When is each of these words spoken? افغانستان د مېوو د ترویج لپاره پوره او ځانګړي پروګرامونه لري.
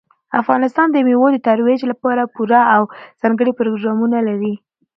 افغانستان 0.41 0.87
د 0.91 0.97
مېوو 1.07 1.27
د 1.33 1.37
ترویج 1.47 1.81
لپاره 1.91 2.31
پوره 2.35 2.61
او 2.75 2.81
ځانګړي 3.21 3.51
پروګرامونه 3.59 4.17
لري. 4.27 4.53